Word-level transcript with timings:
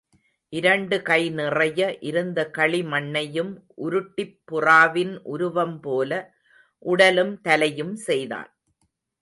இரண்டு 0.53 0.97
கைநிறைய 0.99 1.97
இருந்த 1.99 2.49
களி 2.49 2.81
மண்ணையும் 2.83 3.51
உருட்டிப் 3.75 4.33
புறாவின் 4.51 5.13
உருவம்போல, 5.25 6.11
உடலும் 6.85 7.41
தலையும் 7.41 7.95
செய்தான். 8.07 8.51